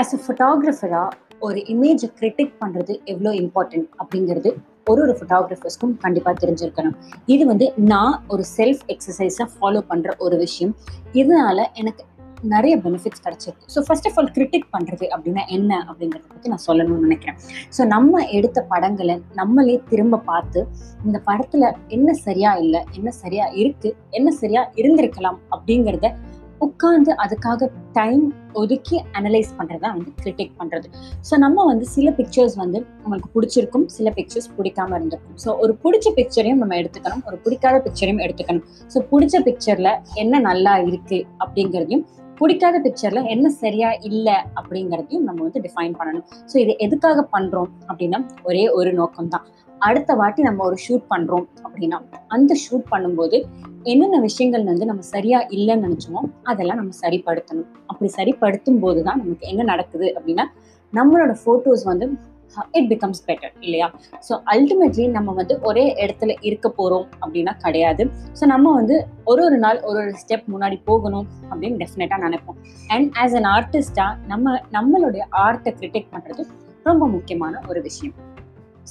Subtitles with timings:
[0.00, 1.16] As a ஃபோட்டோகிராஃபராக
[1.46, 4.50] ஒரு இமேஜை critic பண்ணுறது எவ்வளோ இம்பார்ட்டன்ட் அப்படிங்கிறது
[4.90, 6.94] ஒரு ஒரு ஃபோட்டோகிராஃபர்ஸ்க்கும் கண்டிப்பாக தெரிஞ்சிருக்கணும்.
[7.34, 10.72] இது வந்து நான் ஒரு செல்ஃப் எக்ஸசைஸை ஃபாலோ பண்ணுற ஒரு விஷயம்.
[11.20, 12.04] இதனால எனக்கு
[12.52, 13.68] நிறைய பெனிஃபிட்ஸ் கிடைச்சிருக்கு.
[13.74, 17.38] So first of all critic பண்ணுறது அப்படின்னா என்ன அப்படிங்கிறத பற்றி நான் சொல்லணும்னு நினைக்கிறேன்.
[17.76, 20.60] ஸோ நம்ம எடுத்த படங்களை நம்மளே திரும்ப பார்த்து
[21.06, 26.08] இந்த படத்தில் என்ன சரியாக இல்லை என்ன சரியாக இருக்குது என்ன சரியாக இருந்திருக்கலாம் அப்படிங்கிறத
[26.66, 30.88] உட்காந்து அதுக்காக டைம் ஒதுக்கி அனலைஸ் பண்ணுறது தான் வந்து கிரிட்டிக் பண்ணுறது
[31.28, 35.38] ஸோ நம்ம வந்து சில பிக்சர்ஸ் வந்து நம்மளுக்கு பிடிச்சிருக்கும் சில பிக்சர்ஸ் பிடிக்காம இருந்திருக்கும்.
[35.44, 38.64] ஸோ ஒரு பிடிச்ச பிக்சரையும் நம்ம எடுத்துக்கணும் ஒரு பிடிக்காத பிக்சரையும் எடுத்துக்கணும்.
[38.94, 42.04] ஸோ பிடிச்ச பிக்சரில் என்ன நல்லா இருக்கு அப்படிங்கிறதையும்
[42.40, 46.26] பிடிக்காத பிக்சர்ல என்ன சரியா இல்லை அப்படிங்கிறதையும் நம்ம வந்து டிஃபைன் பண்ணணும்.
[46.50, 49.46] ஸோ இது எதுக்காக பண்றோம் அப்படின்னா ஒரே ஒரு நோக்கம் தான்
[49.80, 53.36] அடுத்த வாட்டி நம்ம ஒரு ஷூட் பண்றோம் அப்படின்னா அந்த ஷூட் பண்ணும்போது
[53.82, 57.68] என்னென்ன விஷயங்கள் வந்து நம்ம சரியா இல்லைன்னு நினைச்சோமோ அதெல்லாம் நம்ம சரிப்படுத்தணும்.
[57.86, 60.46] அப்படி சரிப்படுத்தும் போது தான் நமக்கு என்ன நடக்குது அப்படின்னா
[60.92, 62.06] நம்மளோட ஃபோட்டோஸ் வந்து
[62.78, 63.88] இட் பிகம்ஸ் பெட்டர் இல்லையா?
[64.28, 68.04] ஸோ அல்டிமேட்லி நம்ம வந்து ஒரே இடத்துல இருக்க போகிறோம் அப்படின்னா கிடையாது.
[68.40, 72.58] ஸோ நம்ம வந்து ஒரு ஒரு நாள் ஒரு ஒரு ஸ்டெப் முன்னாடி போகணும் அப்படின்னு டெஃபினட்டாக நினைப்போம்.
[72.94, 76.44] அண்ட் ஆஸ் அன் ஆர்டிஸ்டாக நம்ம நம்மளுடைய ஆர்ட்டை கிரிட்டிக் பண்ணுறது
[76.90, 78.16] ரொம்ப முக்கியமான ஒரு விஷயம்.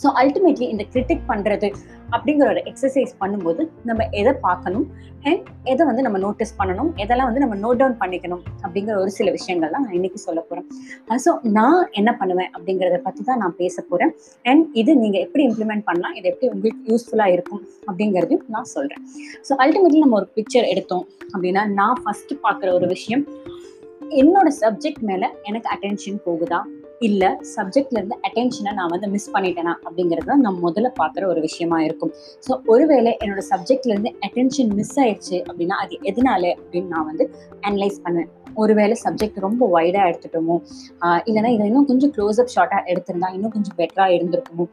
[0.02, 1.68] ஸோ அல்டிமேட்லி இந்த கிரிட்டிக் பண்ணுறது
[2.16, 4.86] அப்படிங்கிற ஒரு எக்ஸசைஸ் பண்ணும்போது நம்ம எதை பார்க்கணும்?
[5.30, 5.42] அண்ட்
[5.72, 6.90] எதை வந்து நம்ம நோட்டீஸ் பண்ணணும்?
[7.04, 8.44] எதெல்லாம் வந்து நம்ம நோட் டவுன் பண்ணிக்கணும்?
[8.64, 13.42] அப்படிங்கிற ஒரு சில விஷயங்கள்லாம் நான் இன்னைக்கு சொல்ல போகிறேன் ஸோ நான் என்ன பண்ணுவேன் அப்படிங்கிறத பற்றி தான்
[13.44, 14.14] நான் பேச போகிறேன்
[14.52, 16.16] அண்ட் இது நீங்கள் எப்படி இம்ப்ளிமெண்ட் பண்ணலாம்?
[16.20, 17.62] இது எப்படி உங்களுக்கு யூஸ்ஃபுல்லாக இருக்கும்?
[17.90, 19.04] அப்படிங்கிறதையும் நான் சொல்கிறேன்
[19.50, 23.26] ஸோ அல்டிமேட்லி நம்ம ஒரு பிக்சர் எடுத்தோம் அப்படின்னா நான் ஃபஸ்ட்டு பார்க்குற ஒரு விஷயம்
[24.22, 26.60] என்னோட சப்ஜெக்ட் மேலே எனக்கு அட்டென்ஷன் போகுதா?
[27.02, 27.24] இல்ல
[27.56, 32.12] சப்ஜெக்ட்ல இருந்து அட்டென்ஷனை நான் வந்து மிஸ் பண்ணிட்டேனா அப்படிங்கிறது தான் நான் முதல்ல பார்க்குற ஒரு விஷயமா இருக்கும்.
[32.48, 37.26] ஸோ ஒருவேளை என்னோட சப்ஜெக்ட்ல இருந்து அட்டென்ஷன் மிஸ் ஆயிடுச்சு அப்படின்னா அது எதனால அப்படின்னு நான் வந்து
[37.62, 38.32] அனலைஸ் பண்ணுவேன்.
[38.62, 40.56] ஒருவேளை சப்ஜெக்ட் ரொம்ப வைடா எடுத்துட்டோமோ?
[41.28, 44.66] இல்லைன்னா இதை இன்னும் கொஞ்சம் க்ளோஸ் அப் ஷார்ட்டா எடுத்திருந்தா இன்னும் கொஞ்சம் பெட்டரா இருந்திருக்குமோ?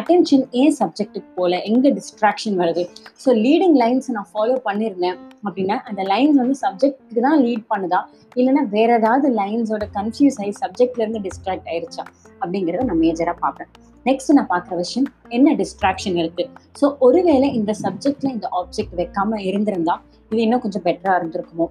[0.00, 1.52] அட்டென்ஷன் ஏன் சப்ஜெக்ட்டுக்கு போல?
[1.70, 2.84] எங்க டிஸ்ட்ராக்ஷன் வருது?
[3.24, 5.16] ஸோ லீடிங் லைன்ஸ் நான் ஃபாலோ பண்ணியிருந்தேன்
[5.46, 8.00] அப்படின்னா அந்த லைன்ஸ் வந்து சப்ஜெக்ட்டுக்கு தான் லீட் பண்ணுதா?
[8.40, 12.04] இல்லைன்னா வேற ஏதாவது லைன்ஸோட கன்ஃபியூஸ் ஆகி சப்ஜெக்ட்ல இருந்து டிஸ்ட்ராக்ட் ஆயிருச்சா?
[12.42, 13.70] அப்படிங்கிறத நான் மேஜரா பார்ப்பேன்.
[14.06, 16.44] நெக்ஸ்ட் நான் பார்க்குற விஷயம் என்ன டிஸ்ட்ராக்ஷன் இருக்கு?
[16.80, 19.94] ஸோ ஒருவேளை இந்த சப்ஜெக்ட்ல இந்த ஆப்ஜெக்ட் வைக்காம இருந்திருந்தா
[20.30, 21.66] இது இன்னும் கொஞ்சம் பெட்டரா இருந்திருக்குமோ?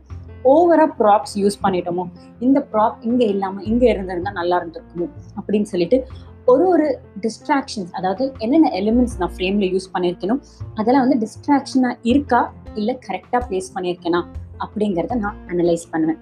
[0.46, 2.04] ஓவரா ப்ராப்ஸ் யூஸ் பண்ணிட்டோமோ
[2.40, 5.08] இந்த ப்ராப் இங்க இல்லாம இங்க இருந்திருந்தா நல்லா இருந்திருக்குமோ
[5.38, 6.08] அப்படின்னு சொல்லிட்டு
[6.48, 10.42] ஒரு ஒரு டிஸ்ட்ராக்ஷன்ஸ் அதாவது என்னென்ன எலிமெண்ட்ஸ் நான் ஃப்ரேம்ல யூஸ் பண்ணியிருக்கணும்
[10.76, 14.22] அதெல்லாம் வந்து டிஸ்ட்ராக்ஷனா இருக்கா இல்லை கரெக்டாக ப்ளேஸ் பண்ணியிருக்கேனா
[14.60, 16.20] அப்படிங்கிறத நான் அனலைஸ் பண்ணுவேன்.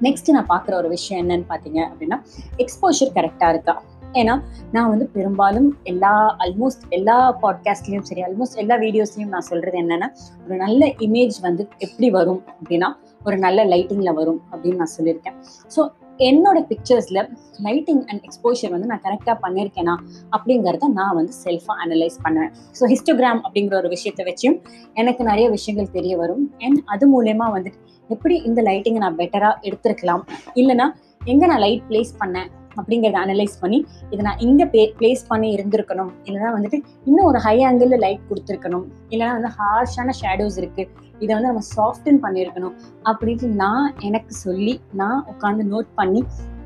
[0.00, 2.18] நெக்ஸ்ட் நான் பார்க்குற ஒரு விஷயம் என்னன்னு பார்த்தீங்க அப்படின்னா
[2.58, 3.82] எக்ஸ்போஷர் கரெக்டாக இருக்கா?
[4.20, 4.34] ஏன்னா
[4.72, 6.12] நான் வந்து பெரும்பாலும் எல்லா
[6.44, 10.08] ஆல்மோஸ்ட் எல்லா பாட்காஸ்ட்லேயும் சரி ஆல்மோஸ்ட் எல்லா வீடியோஸ்லையும் நான் சொல்றது என்னன்னா
[10.46, 12.88] ஒரு நல்ல இமேஜ் வந்து எப்படி வரும் அப்படின்னா
[13.24, 15.36] ஒரு நல்ல லைட்டிங்ல வரும் அப்படின்னு நான் சொல்லியிருக்கேன்.
[15.76, 15.82] ஸோ
[16.18, 17.20] என்னோட பிக்சர்ஸ்ல
[17.66, 19.94] லைட்டிங் அண்ட் எக்ஸ்போஷர் வந்து நான் கரெக்டாக பண்ணியிருக்கேனா
[20.36, 22.52] அப்படிங்கிறத நான் வந்து செல்ஃபாக அனலைஸ் பண்ணுவேன்.
[22.78, 24.56] ஸோ ஹிஸ்டோகிராம் அப்படிங்கிற ஒரு விஷயத்தை வச்சும்
[24.94, 26.44] எனக்கு நிறைய விஷயங்கள் தெரிய வரும்.
[26.58, 30.24] அண்ட் அது மூலயமா வந்துட்டு எப்படி இந்த லைட்டிங்கை நான் பெட்டராக எடுத்திருக்கலாம்?
[30.54, 30.88] இல்லைனா
[31.24, 32.50] எங்கே நான் லைட் பிளேஸ் பண்ணேன்?
[32.78, 33.78] அப்படிங்கிறத அனலைஸ் பண்ணி
[34.10, 36.10] இதை நான் இங்கே பே பிளேஸ் பண்ணி இருந்திருக்கணும்.
[36.24, 38.86] இல்லைனா வந்துட்டு இன்னும் ஒரு ஹை ஆங்கிளில் லைட் கொடுத்துருக்கணும்.
[39.10, 40.84] இல்லைனா வந்து ஹார்ஷான ஷேடோஸ் இருக்கு.
[41.18, 42.74] இதை வந்து நம்ம சாஃப்டன் பண்ணியிருக்கணும்.
[43.10, 46.22] அப்படின்ட்டு நான் எனக்கு சொல்லி நான் உட்காந்து நோட் பண்ணி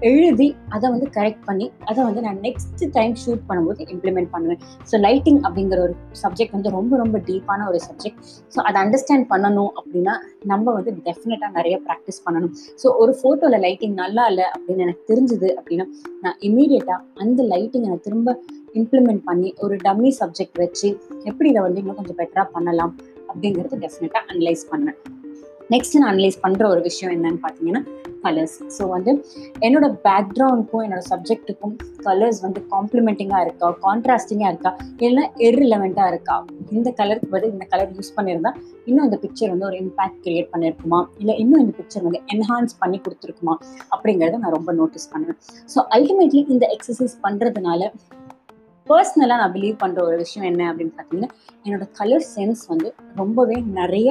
[0.08, 4.60] எழுதி அதை வந்து கரெக்ட் பண்ணி அதை வந்து நான் நெக்ஸ்ட் டைம் ஷூட் பண்ணும்போது இம்ப்ளிமெண்ட் பண்ணுவேன்.
[4.90, 8.20] ஸோ லைட்டிங் அப்படிங்கிற ஒரு சப்ஜெக்ட் வந்து ரொம்ப ரொம்ப டீப்பான ஒரு சப்ஜெக்ட்
[8.54, 10.14] ஸோ அதை அண்டர்ஸ்டாண்ட் பண்ணணும் அப்படின்னா
[10.52, 12.52] நம்ம வந்து டெஃபினட்டாக நிறைய ப்ராக்டிஸ் பண்ணணும்.
[12.82, 15.86] ஸோ ஒரு ஃபோட்டோவில் லைட்டிங் நல்லா இல்லை அப்படின்னு எனக்கு தெரிஞ்சுது அப்படின்னா
[16.24, 18.38] நான் இமீடியட்டாக அந்த லைட்டிங்கை நான் திரும்ப
[18.80, 20.88] இம்ப்ளிமெண்ட் பண்ணி ஒரு டம்மி சப்ஜெக்ட் வச்சு
[21.24, 22.94] எப்படி இதை வந்து இன்னும் கொஞ்சம் பெட்டராக பண்ணலாம்
[23.30, 24.98] அப்படிங்கிறது டெஃபினட்டாக அனலைஸ் பண்ணுவேன்.
[25.74, 27.82] நெக்ஸ்ட் நான் அனலைஸ் பண்ணுற ஒரு விஷயம் என்னன்னு பார்த்தீங்கன்னா
[28.24, 29.12] கலர்ஸ் ஸோ வந்து
[29.66, 31.74] என்னோட பேக்ரவுண்டுக்கும் என்னோட சப்ஜெக்ட்டுக்கும்
[32.06, 33.68] கலர்ஸ் வந்து காம்ப்ளிமெண்டிங்காக இருக்கா?
[33.86, 34.72] கான்ட்ராஸ்டிங்காக இருக்கா?
[34.98, 36.36] இல்லைன்னா எர்ரிலவெண்ட்டாக இருக்கா?
[36.70, 38.52] இந்த கலருக்கு பதில் இந்த கலர் யூஸ் பண்ணியிருந்தா
[38.84, 43.00] இன்னும் இந்த பிக்சர் வந்து ஒரு இம்பேக்ட் கிரியேட் பண்ணியிருக்குமா இல்லை இன்னும் இந்த பிக்சர் வந்து என்ஹான்ஸ் பண்ணி
[43.06, 43.56] கொடுத்துருக்குமா?
[43.96, 45.38] அப்படிங்கிறத நான் ரொம்ப நோட்டீஸ் பண்ணுவேன்.
[45.74, 47.90] ஸோ அல்டிமேட்லி இந்த எக்ஸசைஸ் பண்ணுறதுனால
[48.90, 51.30] பர்சனலாக நான் பிலீவ் பண்ணுற ஒரு விஷயம் என்ன அப்படின்னு பார்த்தீங்கன்னா
[51.64, 52.88] என்னோட கலர் சென்ஸ் வந்து
[53.20, 54.08] ரொம்பவே நிறைய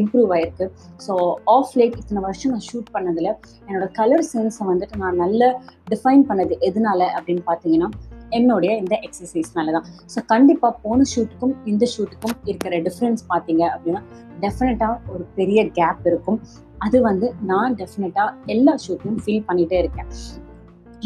[0.00, 0.66] இம்ப்ரூவ் ஆயிருக்கு.
[1.06, 1.12] ஸோ
[1.54, 3.30] ஆஃப் லைட் இத்தனை வருஷம் நான் ஷூட் பண்ணதில்
[3.66, 5.50] என்னோட கலர் சென்ஸை வந்துட்டு நான் நல்ல
[5.92, 7.90] டிஃபைன் பண்ணது எதனால அப்படின்னு பார்த்தீங்கன்னா
[8.38, 14.02] என்னுடைய இந்த எக்ஸசைஸ்னால தான் ஸோ கண்டிப்பாக போன ஷூட்டுக்கும் இந்த ஷூட்டுக்கும் இருக்கிற டிஃப்ரென்ஸ் பார்த்தீங்க அப்படின்னா
[14.44, 16.38] டெஃபினட்டாக ஒரு பெரிய கேப் இருக்கும்.
[16.86, 20.08] அது வந்து நான் டெஃபினட்டாக எல்லா ஷூட்லையும் ஃபீல் பண்ணிகிட்டே இருக்கேன்..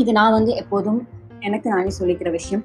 [0.02, 1.00] இது நான் வந்து எப்போதும்
[1.48, 2.62] எனக்கு நானே சொல்லிக்கிற விஷயம்.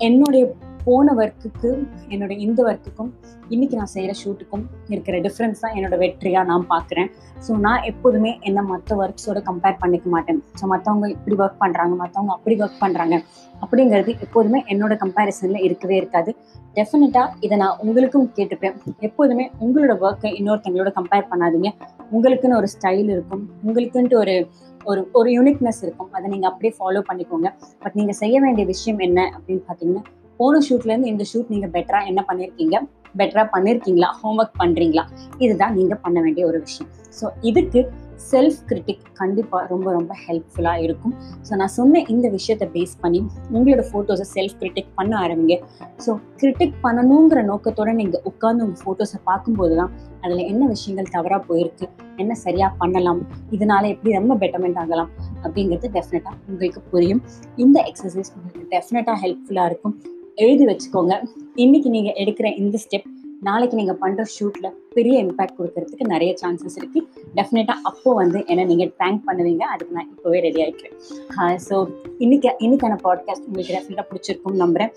[0.00, 0.54] என்னுடைய
[0.84, 3.08] போன ஒர்க்குக்கு என்னுடைய இந்த ஒர்க்குக்கும்
[3.48, 7.08] இன்னைக்கு நான் செய்கிற ஷூட்டுக்கும் இருக்கிற டிஃப்ரென்ஸ் தான் என்னோட வெற்றியாக நான் பார்க்குறேன்
[7.46, 10.42] ஸோ நான் எப்போதுமே என்ன மற்ற ஒர்க்ஸோட கம்பேர் பண்ணிக்க மாட்டேன்.
[10.60, 13.16] ஸோ மற்றவங்க இப்படி ஒர்க் பண்ணுறாங்க மற்றவங்க அப்படி ஒர்க் பண்ணுறாங்க
[13.62, 16.36] அப்படிங்கிறது எப்போதுமே என்னோட கம்பேரிசனில் இருக்கவே இருக்காது.
[16.74, 18.74] டெஃபினட்டாக இதை நான் உங்களுக்கும் கேட்டுப்பேன்.
[19.00, 21.70] எப்போதுமே உங்களோட ஒர்க்கை இன்னொருத்தவங்களோட கம்பேர் பண்ணாதீங்க.
[22.12, 23.50] உங்களுக்குன்னு ஒரு ஸ்டைல் இருக்கும்.
[23.66, 24.48] உங்களுக்குன்ட்டு ஒரு
[24.90, 26.10] ஒரு ஒரு யூனிக்னஸ் இருக்கும்.
[26.16, 27.48] அதை நீங்கள் அப்படியே ஃபாலோ பண்ணிக்கோங்க.
[27.82, 30.04] பட் நீங்கள் செய்ய வேண்டிய விஷயம் என்ன அப்படின்னு பார்த்தீங்கன்னா
[30.40, 32.76] போன ஷூட்லேருந்து இந்த ஷூட் நீங்கள் பெட்டராக என்ன பண்ணியிருக்கீங்க
[33.20, 35.04] பெட்டராக பண்ணியிருக்கீங்களா ஹோம்ஒர்க் பண்ணுறீங்களா
[35.44, 36.90] இதுதான் நீங்கள் பண்ண வேண்டிய ஒரு விஷயம்.
[37.20, 37.80] ஸோ இதுக்கு
[38.30, 41.14] செல்ஃப் கிரிட்டிக் கண்டிப்பாக ரொம்ப ரொம்ப ஹெல்ப்ஃபுல்லாக இருக்கும்.
[41.46, 43.20] ஸோ நான் சொன்ன இந்த விஷயத்தை பேஸ் பண்ணி
[43.56, 45.56] உங்களோட ஃபோட்டோஸை செல்ஃப் கிரிட்டிக் பண்ண ஆரம்பிங்க.
[46.04, 49.92] ஸோ கிரிட்டிக் பண்ணணுங்கிற நோக்கத்தோட நீங்கள் உட்காந்து உங்கள் ஃபோட்டோஸை பார்க்கும்போது தான்
[50.24, 51.88] அதில் என்ன விஷயங்கள் தவறாக போயிருக்கு?
[52.22, 53.22] என்ன சரியாக பண்ணலாம்?
[53.56, 55.10] இதனால எப்படி ரொம்ப பெட்டர்மெண்ட் ஆகலாம்?
[55.44, 57.22] அப்படிங்கிறது டெஃபினட்டாக உங்களுக்கு புரியும்.
[57.56, 59.96] இந்த எக்ஸசைஸ் உங்களுக்கு டெஃபினட்டாக ஹெல்ப்ஃபுல்லாக இருக்கும்.
[60.44, 61.14] எழுதி வச்சுக்கோங்க.
[61.64, 63.06] இன்னைக்கு நீங்கள் எடுக்கிற இந்த ஸ்டெப்
[63.40, 67.06] நாளைக்கு நீங்கள் பண்ணுற ஷூட்டில் பெரிய இம்பேக்ட் கொடுக்கறதுக்கு நிறைய சான்சஸ் இருக்குது
[67.36, 69.64] டெஃபினட்டாக அப்போ வந்து என்ன நீங்கள் தேங்க் பண்ணுவீங்க.
[69.74, 71.76] அதுக்கு நான் இப்போவே ரெடி ஆகிக்கிறேன் ஸோ
[72.18, 74.92] இன்னைக்கு இன்னைக்கான பாட்காஸ்ட் உங்களுக்கு டெஃபினட்டாக பிடிச்சிருக்கும் நம்புகிறேன்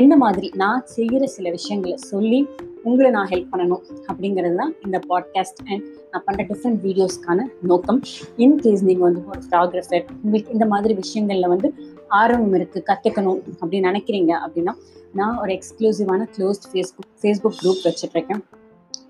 [0.00, 2.40] என்ன மாதிரி நான் செய்கிற சில விஷயங்களை சொல்லி
[2.84, 8.02] உங்களை நான் ஹெல்ப் பண்ணணும் அப்படிங்கிறது தான் இந்த பாட்காஸ்ட் அண்ட் நான் பண்ணுற டிஃப்ரெண்ட் வீடியோஸ்க்கான நோக்கம்.
[8.38, 11.70] இன்கேஸ் நீங்கள் வந்து ஒரு ஃபோட்டோகிராஃபர் உங்களுக்கு இந்த மாதிரி விஷயங்களில் வந்து
[12.08, 14.74] ஆர்வம் இருக்குது கற்றுக்கணும் அப்படின்னு நினைக்கிறீங்க அப்படின்னா
[15.12, 18.59] நான் ஒரு எக்ஸ்க்ளூசிவான க்ளோஸ்ட் ஃபேஸ்புக் ஃபேஸ்புக் குரூப் வச்சுட்ருக்கேன்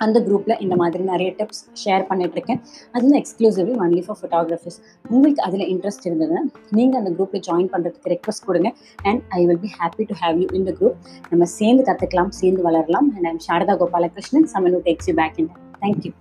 [0.04, 2.60] அந்த குரூப்பில் இந்த மாதிரி நிறைய டிப்ஸ் ஷேர் பண்ணிகிட்ருக்கேன்
[2.94, 4.78] அது வந்து எக்ஸ்க்ளூசிவ்லி ஒன்லி ஃபார் ஃபோட்டோகிராஃபர்ஸ்
[5.10, 6.42] உங்களுக்கு அதில் இன்ட்ரெஸ்ட் இருந்ததுன்னா
[6.78, 8.70] நீங்கள் அந்த குரூப்பில் ஜாயின் பண்ணுறதுக்கு ரெக்வஸ்ட் கொடுங்க.
[9.10, 10.98] And I will be happy to have you in the group
[11.32, 13.10] நம்ம சேர்ந்து கற்றுக்கலாம் சேர்ந்து வளரலாம்.
[13.16, 15.52] And I'm Sharada Gopalakrishnan Saman takes you back in
[15.84, 16.12] thank you